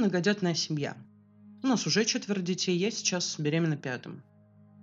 многодетная 0.00 0.54
семья. 0.54 0.96
У 1.62 1.66
нас 1.66 1.86
уже 1.86 2.04
четверо 2.06 2.40
детей, 2.40 2.76
я 2.76 2.90
сейчас 2.90 3.38
беременна 3.38 3.76
пятым. 3.76 4.22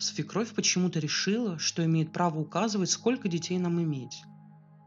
Свекровь 0.00 0.52
почему-то 0.54 0.98
решила, 0.98 1.58
что 1.58 1.84
имеет 1.84 2.12
право 2.12 2.40
указывать, 2.40 2.90
сколько 2.90 3.28
детей 3.28 3.58
нам 3.58 3.80
иметь. 3.82 4.22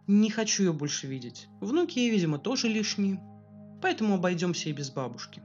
Не 0.07 0.31
хочу 0.31 0.63
ее 0.63 0.73
больше 0.73 1.07
видеть. 1.07 1.47
Внуки 1.61 1.99
ей, 1.99 2.09
видимо, 2.09 2.39
тоже 2.39 2.67
лишние. 2.67 3.21
Поэтому 3.81 4.15
обойдемся 4.15 4.69
и 4.69 4.73
без 4.73 4.89
бабушки. 4.89 5.43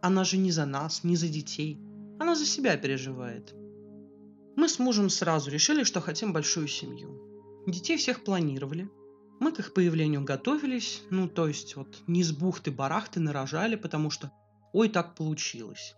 Она 0.00 0.22
же 0.22 0.36
не 0.36 0.52
за 0.52 0.64
нас, 0.64 1.02
не 1.02 1.16
за 1.16 1.28
детей. 1.28 1.78
Она 2.20 2.36
за 2.36 2.46
себя 2.46 2.76
переживает. 2.76 3.52
Мы 4.56 4.68
с 4.68 4.78
мужем 4.78 5.10
сразу 5.10 5.50
решили, 5.50 5.82
что 5.82 6.00
хотим 6.00 6.32
большую 6.32 6.68
семью. 6.68 7.64
Детей 7.66 7.96
всех 7.96 8.22
планировали. 8.22 8.88
Мы 9.40 9.52
к 9.52 9.60
их 9.60 9.72
появлению 9.72 10.24
готовились, 10.24 11.02
ну 11.10 11.28
то 11.28 11.46
есть 11.46 11.76
вот 11.76 12.02
не 12.06 12.24
с 12.24 12.32
бухты-барахты 12.32 13.20
нарожали, 13.20 13.76
потому 13.76 14.10
что 14.10 14.32
ой, 14.72 14.88
так 14.88 15.14
получилось. 15.14 15.94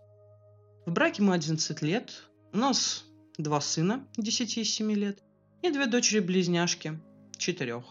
В 0.85 0.91
браке 0.91 1.23
мы 1.23 1.33
11 1.33 1.81
лет, 1.81 2.29
у 2.53 2.57
нас 2.57 3.05
два 3.37 3.61
сына 3.61 4.07
10 4.17 4.57
и 4.57 4.63
7 4.63 4.91
лет 4.93 5.23
и 5.61 5.71
две 5.71 5.85
дочери-близняшки 5.87 6.99
четырех. 7.37 7.83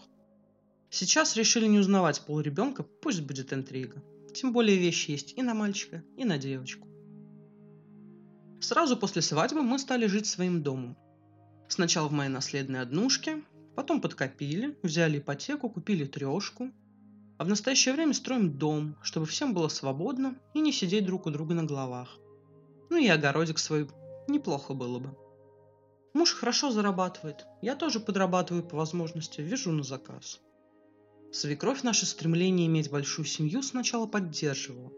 Сейчас 0.90 1.36
решили 1.36 1.66
не 1.66 1.78
узнавать 1.78 2.20
пол 2.22 2.40
ребенка, 2.40 2.82
пусть 2.82 3.20
будет 3.20 3.52
интрига. 3.52 4.02
Тем 4.34 4.52
более 4.52 4.76
вещи 4.76 5.12
есть 5.12 5.34
и 5.36 5.42
на 5.42 5.54
мальчика, 5.54 6.02
и 6.16 6.24
на 6.24 6.38
девочку. 6.38 6.88
Сразу 8.60 8.96
после 8.96 9.22
свадьбы 9.22 9.62
мы 9.62 9.78
стали 9.78 10.06
жить 10.06 10.26
своим 10.26 10.62
домом. 10.62 10.96
Сначала 11.68 12.08
в 12.08 12.12
моей 12.12 12.30
наследной 12.30 12.80
однушке, 12.80 13.42
потом 13.74 14.00
подкопили, 14.00 14.76
взяли 14.82 15.18
ипотеку, 15.18 15.70
купили 15.70 16.04
трешку. 16.04 16.70
А 17.38 17.44
в 17.44 17.48
настоящее 17.48 17.94
время 17.94 18.12
строим 18.12 18.58
дом, 18.58 18.96
чтобы 19.02 19.26
всем 19.26 19.54
было 19.54 19.68
свободно 19.68 20.36
и 20.52 20.60
не 20.60 20.72
сидеть 20.72 21.06
друг 21.06 21.26
у 21.26 21.30
друга 21.30 21.54
на 21.54 21.64
головах. 21.64 22.18
Ну 22.90 22.96
и 22.96 23.08
огородик 23.08 23.58
свой 23.58 23.88
неплохо 24.28 24.74
было 24.74 24.98
бы. 24.98 25.16
Муж 26.12 26.34
хорошо 26.34 26.70
зарабатывает. 26.70 27.46
Я 27.62 27.76
тоже 27.76 28.00
подрабатываю 28.00 28.64
по 28.64 28.76
возможности, 28.76 29.40
вяжу 29.40 29.70
на 29.70 29.82
заказ. 29.82 30.40
Свекровь 31.32 31.82
наше 31.82 32.04
стремление 32.04 32.66
иметь 32.66 32.90
большую 32.90 33.24
семью 33.24 33.62
сначала 33.62 34.06
поддерживала. 34.06 34.92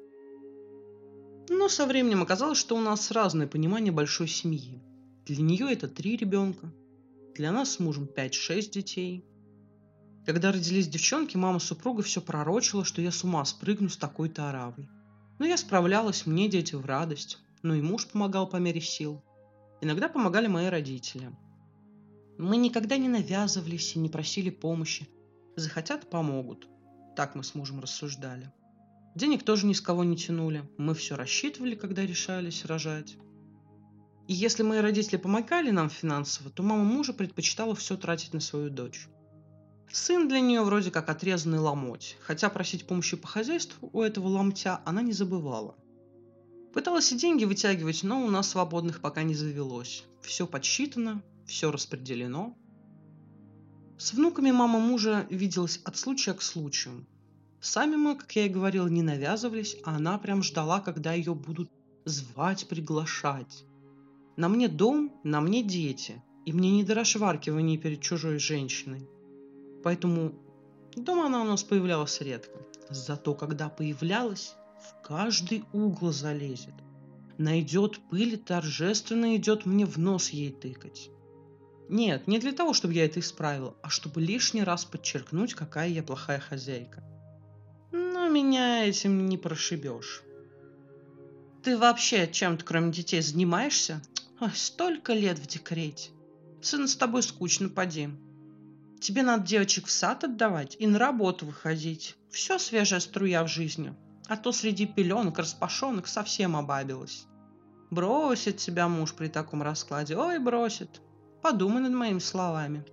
Но 1.51 1.69
со 1.69 1.87
временем 1.87 2.23
оказалось, 2.23 2.59
что 2.59 2.77
у 2.77 2.81
нас 2.81 3.11
разное 3.11 3.47
понимание 3.47 3.93
большой 3.93 4.29
семьи. 4.29 4.83
Для 5.27 5.43
нее 5.43 5.71
это 5.71 5.87
три 5.87 6.17
ребенка, 6.17 6.73
для 7.35 7.53
нас 7.53 7.73
с 7.73 7.79
мужем 7.81 8.09
5-6 8.15 8.71
детей. 8.71 9.25
Когда 10.27 10.53
родились 10.53 10.89
девчонки, 10.89 11.37
мама 11.37 11.59
супруга 11.59 12.03
все 12.03 12.21
пророчила, 12.21 12.85
что 12.85 13.03
я 13.03 13.11
с 13.11 13.25
ума 13.25 13.45
спрыгну 13.45 13.89
с 13.89 13.97
такой-то 13.97 14.49
оравой. 14.49 14.89
Но 15.39 15.47
я 15.47 15.57
справлялась, 15.57 16.27
мне 16.27 16.49
дети 16.49 16.75
в 16.75 16.87
радость. 16.87 17.39
Ну 17.63 17.75
и 17.75 17.83
муж 17.83 18.07
помогал 18.07 18.49
по 18.49 18.57
мере 18.57 18.81
сил– 18.81 19.23
Иногда 19.83 20.09
помогали 20.09 20.47
мои 20.47 20.67
родители. 20.67 21.33
Мы 22.39 22.57
никогда 22.57 22.97
не 22.97 23.09
навязывались 23.09 23.97
и 23.97 23.99
не 23.99 24.09
просили 24.09 24.49
помощи. 24.49 25.09
Захотят– 25.57 26.09
помогут. 26.11 26.69
Так 27.17 27.35
мы 27.35 27.43
с 27.43 27.57
мужем 27.57 27.81
рассуждали. 27.81 28.53
Денег 29.17 29.43
тоже 29.43 29.67
ни 29.67 29.73
с 29.73 29.81
кого 29.81 30.05
не 30.05 30.17
тянули. 30.17 30.63
Мы 30.79 30.95
все 30.95 31.17
рассчитывали, 31.17 31.75
когда 31.75 32.07
решались 32.07 32.65
рожать. 32.65 33.17
И 34.33 34.35
если 34.35 34.63
мои 34.63 34.79
родители 34.79 35.19
помогали 35.19 35.71
нам 35.71 35.91
финансово, 35.91 36.49
то 36.49 36.63
мама 36.63 36.85
мужа 36.85 37.13
предпочитала 37.13 37.75
все 37.75 37.99
тратить 37.99 38.33
на 38.33 38.41
свою 38.41 38.71
дочь. 38.71 39.07
Сын 39.93 40.27
для 40.27 40.41
нее 40.41 40.63
вроде 40.63 40.91
как 40.91 41.11
отрезанный 41.11 41.59
ломоть, 41.59 42.17
хотя 42.23 42.49
просить 42.49 42.87
помощи 42.87 43.15
по 43.15 43.29
хозяйству 43.29 43.91
у 43.93 44.01
этого 44.01 44.29
ломтя 44.29 44.81
она 44.87 45.03
не 45.03 45.13
забывала. 45.13 45.77
Пыталась 46.73 47.13
и 47.13 47.19
деньги 47.19 47.45
вытягивать, 47.45 48.05
но 48.05 48.25
у 48.25 48.31
нас 48.31 48.49
свободных 48.49 49.03
пока 49.03 49.23
не 49.23 49.35
завелось. 49.35 50.07
Все 50.23 50.47
подсчитано, 50.47 51.23
все 51.47 51.71
распределено. 51.71 52.57
С 53.99 54.15
внуками 54.15 54.51
мама 54.51 54.79
мужа 54.79 55.27
виделась 55.29 55.79
от 55.85 55.99
случая 55.99 56.33
к 56.33 56.41
случаю. 56.41 57.07
Сами 57.61 57.97
мы, 57.97 58.17
как 58.17 58.35
я 58.35 58.47
и 58.47 58.49
говорил, 58.49 58.89
не 58.89 59.03
навязывались, 59.03 59.77
а 59.85 59.97
она 59.97 60.17
прям 60.17 60.43
ждала, 60.43 60.81
когда 60.81 61.13
ее 61.13 61.35
будут 61.35 61.71
звать, 62.07 62.67
приглашать. 62.67 63.67
На 64.37 64.49
мне 64.49 64.69
дом, 64.69 65.13
на 65.25 65.41
мне 65.41 65.63
дети, 65.63 66.23
и 66.47 66.53
мне 66.53 66.71
не 66.71 66.85
до 66.85 66.95
расшваркивания 66.95 67.79
перед 67.79 68.01
чужой 68.01 68.39
женщиной. 68.39 69.09
Поэтому 69.83 70.33
дома 70.97 71.27
она 71.27 71.43
у 71.43 71.45
нас 71.45 71.63
появлялась 71.63 72.21
редко. 72.21 72.59
Зато 72.89 73.35
когда 73.35 73.69
появлялась, 73.69 74.55
в 74.81 75.07
каждый 75.07 75.65
угол 75.73 76.13
залезет. 76.13 76.75
Найдет 77.39 77.99
пыль 78.11 78.35
и 78.35 78.37
торжественно 78.37 79.37
идет 79.37 79.67
мне 79.67 79.87
в 79.87 79.99
нос 79.99 80.31
ей 80.31 80.51
тыкать. 80.51 81.11
Нет, 81.89 82.27
не 82.27 82.39
для 82.39 82.53
того, 82.53 82.73
чтобы 82.73 82.95
я 82.95 83.05
это 83.05 83.21
исправил, 83.21 83.77
а 83.83 83.91
чтобы 83.91 84.21
лишний 84.21 84.63
раз 84.63 84.85
подчеркнуть, 84.85 85.55
какая 85.55 85.89
я 85.89 86.03
плохая 86.03 86.41
хозяйка. 86.41 87.03
Но 87.91 88.29
меня 88.29 88.87
этим 88.87 89.27
не 89.27 89.37
прошибешь. 89.37 90.23
Ты 91.63 91.77
вообще 91.77 92.29
чем-то, 92.31 92.65
кроме 92.65 92.93
детей, 92.93 93.21
занимаешься? 93.21 94.03
Ой, 94.43 94.51
столько 94.55 95.15
лет 95.15 95.39
в 95.39 95.47
декрете. 95.47 96.11
Сын 96.61 96.87
с 96.87 96.97
тобой 96.97 97.23
скучно, 97.23 97.71
поди. 97.71 98.11
Тебе 99.01 99.23
надо 99.23 99.47
девочек 99.47 99.87
в 99.87 99.91
сад 99.91 100.25
отдавать 100.25 100.77
и 100.79 100.87
на 100.87 100.99
работу 100.99 101.47
выходить. 101.47 102.17
Все 102.31 102.59
свежая 102.59 103.01
струя 103.01 103.43
в 103.45 103.49
жизни 103.49 103.95
а 104.29 104.37
то 104.37 104.53
среди 104.53 104.87
пеленок, 104.87 105.39
распашонок 105.39 106.07
совсем 106.07 106.57
обабилась. 106.57 107.27
Бросит 107.91 108.57
тебя 108.57 108.89
муж 108.89 109.15
при 109.15 109.29
таком 109.29 109.63
раскладе, 109.63 110.17
ой, 110.17 110.39
бросит. 110.39 111.03
Подумай 111.43 111.83
над 111.83 111.93
моими 111.93 112.19
словами. 112.19 112.85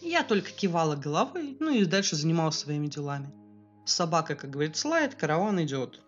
Я 0.00 0.24
только 0.24 0.50
кивала 0.50 0.96
головой, 0.96 1.56
ну 1.60 1.70
и 1.70 1.84
дальше 1.84 2.16
занималась 2.16 2.58
своими 2.58 2.88
делами. 2.88 3.32
Собака, 3.84 4.34
как 4.34 4.50
говорится, 4.50 4.88
лает, 4.88 5.14
караван 5.14 5.62
идет. 5.62 6.00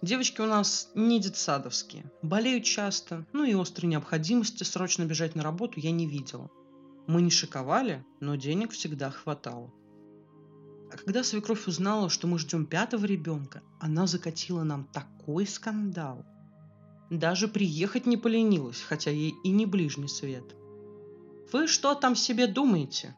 Девочки 0.00 0.40
у 0.40 0.46
нас 0.46 0.90
не 0.94 1.18
детсадовские, 1.18 2.04
болеют 2.22 2.62
часто, 2.62 3.26
ну 3.32 3.42
и 3.42 3.52
острой 3.52 3.90
необходимости 3.90 4.62
срочно 4.62 5.02
бежать 5.02 5.34
на 5.34 5.42
работу 5.42 5.80
я 5.80 5.90
не 5.90 6.06
видела. 6.06 6.50
Мы 7.08 7.20
не 7.20 7.30
шиковали, 7.30 8.04
но 8.20 8.36
денег 8.36 8.70
всегда 8.70 9.10
хватало. 9.10 9.72
А 10.92 10.96
когда 10.96 11.24
свекровь 11.24 11.66
узнала, 11.66 12.10
что 12.10 12.28
мы 12.28 12.38
ждем 12.38 12.64
пятого 12.64 13.06
ребенка, 13.06 13.60
она 13.80 14.06
закатила 14.06 14.62
нам 14.62 14.84
такой 14.84 15.48
скандал. 15.48 16.24
Даже 17.10 17.48
приехать 17.48 18.06
не 18.06 18.16
поленилась, 18.16 18.80
хотя 18.80 19.10
ей 19.10 19.34
и 19.42 19.50
не 19.50 19.66
ближний 19.66 20.08
свет. 20.08 20.54
«Вы 21.52 21.66
что 21.66 21.94
там 21.96 22.14
себе 22.14 22.46
думаете? 22.46 23.16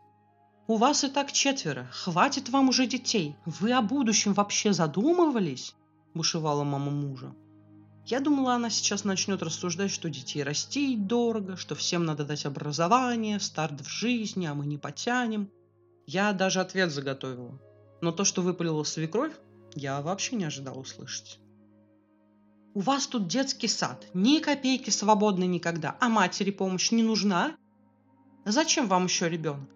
У 0.66 0.76
вас 0.76 1.04
и 1.04 1.08
так 1.08 1.30
четверо, 1.30 1.90
хватит 1.92 2.48
вам 2.48 2.70
уже 2.70 2.86
детей. 2.86 3.36
Вы 3.44 3.72
о 3.72 3.82
будущем 3.82 4.32
вообще 4.32 4.72
задумывались?»– 4.72 5.74
бушевала 6.14 6.64
мама 6.64 6.90
мужа. 6.90 7.34
Я 8.06 8.20
думала, 8.20 8.54
она 8.54 8.70
сейчас 8.70 9.04
начнет 9.04 9.42
рассуждать, 9.42 9.90
что 9.90 10.10
детей 10.10 10.42
растить 10.42 11.06
дорого, 11.06 11.56
что 11.56 11.74
всем 11.74 12.04
надо 12.04 12.24
дать 12.24 12.46
образование, 12.46 13.38
старт 13.40 13.80
в 13.80 13.88
жизни, 13.88 14.46
а 14.46 14.54
мы 14.54 14.66
не 14.66 14.78
потянем– 14.78 15.50
я 16.12 16.32
даже 16.32 16.58
ответ 16.58 16.90
заготовила. 16.90 17.56
Но 18.00 18.10
то, 18.10 18.24
что 18.24 18.42
выпалила 18.42 18.82
свекровь, 18.82 19.32
я 19.76 20.02
вообще 20.02 20.34
не 20.34 20.42
ожидал 20.42 20.76
услышать. 20.76 21.38
У 22.74 22.80
вас 22.80 23.06
тут 23.06 23.28
детский 23.28 23.68
сад, 23.68 24.08
ни 24.12 24.40
копейки 24.40 24.90
свободной 24.90 25.46
никогда, 25.46 25.96
а 26.00 26.08
матери 26.08 26.50
помощь 26.50 26.90
не 26.90 27.04
нужна? 27.04 27.56
Зачем 28.44 28.88
вам 28.88 29.04
еще 29.04 29.28
ребенок? 29.28 29.70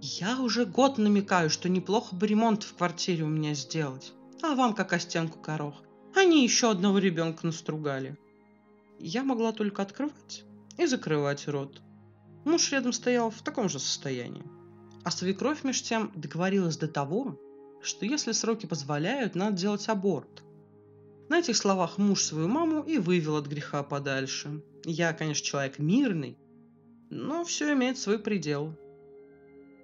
Я 0.00 0.40
уже 0.40 0.64
год 0.64 0.96
намекаю, 0.96 1.50
что 1.50 1.68
неплохо 1.68 2.16
бы 2.16 2.26
ремонт 2.26 2.62
в 2.62 2.74
квартире 2.74 3.24
у 3.24 3.28
меня 3.28 3.52
сделать. 3.52 4.14
А 4.42 4.54
вам 4.54 4.74
как 4.74 4.92
о 4.92 4.98
стенку 4.98 5.38
корох. 5.38 5.82
Они 6.14 6.42
еще 6.44 6.70
одного 6.70 6.98
ребенка 6.98 7.46
настругали. 7.46 8.16
Я 8.98 9.24
могла 9.24 9.52
только 9.52 9.82
открывать 9.82 10.44
и 10.78 10.86
закрывать 10.86 11.48
рот. 11.48 11.82
Муж 12.44 12.70
рядом 12.72 12.92
стоял 12.92 13.30
в 13.30 13.42
таком 13.42 13.68
же 13.68 13.78
состоянии. 13.78 14.44
А 15.02 15.10
свекровь 15.10 15.64
меж 15.64 15.82
тем 15.82 16.12
договорилась 16.14 16.76
до 16.76 16.88
того, 16.88 17.38
что 17.82 18.06
если 18.06 18.32
сроки 18.32 18.66
позволяют, 18.66 19.34
надо 19.34 19.56
делать 19.56 19.88
аборт. 19.88 20.42
На 21.28 21.38
этих 21.38 21.56
словах 21.56 21.98
муж 21.98 22.22
свою 22.22 22.48
маму 22.48 22.82
и 22.82 22.98
вывел 22.98 23.36
от 23.36 23.46
греха 23.46 23.82
подальше. 23.82 24.62
Я, 24.84 25.12
конечно, 25.12 25.44
человек 25.44 25.78
мирный, 25.78 26.38
но 27.10 27.44
все 27.44 27.72
имеет 27.72 27.98
свой 27.98 28.18
предел. 28.18 28.78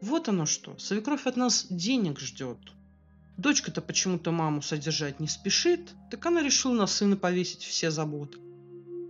Вот 0.01 0.29
оно 0.29 0.47
что, 0.47 0.79
свекровь 0.79 1.27
от 1.27 1.37
нас 1.37 1.67
денег 1.71 2.19
ждет. 2.21 2.59
Дочка-то 3.37 3.81
почему-то 3.81 4.33
маму 4.33 4.63
содержать 4.63 5.21
не 5.21 5.29
спешит, 5.29 5.95
так 6.11 6.25
она 6.27 6.43
решила 6.43 6.75
на 6.75 6.87
сына 6.87 7.17
повесить 7.17 7.63
все 7.63 7.91
заботы. 7.91 8.39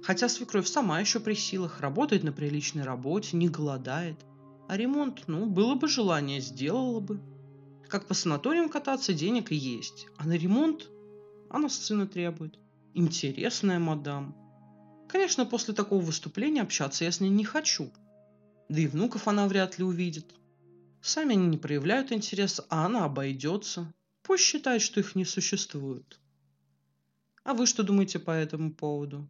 Хотя 0.02 0.28
свекровь 0.28 0.68
сама 0.68 1.00
еще 1.00 1.20
при 1.20 1.34
силах, 1.34 1.80
работает 1.80 2.22
на 2.22 2.32
приличной 2.32 2.84
работе, 2.84 3.36
не 3.36 3.48
голодает. 3.48 4.16
А 4.68 4.76
ремонт, 4.76 5.24
ну, 5.26 5.46
было 5.46 5.74
бы 5.74 5.88
желание, 5.88 6.40
сделала 6.40 7.00
бы. 7.00 7.20
Как 7.88 8.06
по 8.06 8.14
санаториям 8.14 8.68
кататься, 8.68 9.12
денег 9.12 9.50
и 9.50 9.56
есть. 9.56 10.06
А 10.16 10.26
на 10.26 10.34
ремонт 10.34 10.88
она 11.50 11.68
сына 11.68 12.06
требует. 12.06 12.58
Интересная 12.94 13.78
мадам. 13.78 14.36
Конечно, 15.08 15.44
после 15.44 15.74
такого 15.74 16.00
выступления 16.00 16.62
общаться 16.62 17.04
я 17.04 17.10
с 17.10 17.20
ней 17.20 17.30
не 17.30 17.44
хочу. 17.44 17.90
Да 18.68 18.80
и 18.80 18.86
внуков 18.86 19.26
она 19.26 19.48
вряд 19.48 19.78
ли 19.78 19.84
увидит. 19.84 20.32
Сами 21.02 21.34
они 21.34 21.48
не 21.48 21.58
проявляют 21.58 22.12
интереса, 22.12 22.64
а 22.68 22.86
она 22.86 23.04
обойдется 23.04 23.92
пусть 24.30 24.44
считают, 24.44 24.80
что 24.80 25.00
их 25.00 25.16
не 25.16 25.24
существует. 25.24 26.20
А 27.42 27.52
вы 27.52 27.66
что 27.66 27.82
думаете 27.82 28.20
по 28.20 28.30
этому 28.30 28.72
поводу? 28.72 29.28